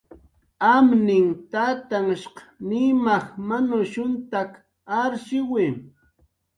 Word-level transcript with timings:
Amninh 0.73 1.31
tatanhshq 1.51 2.37
Nimaj 2.67 3.25
manushuntak 3.47 4.51
arshiwi 4.99 5.65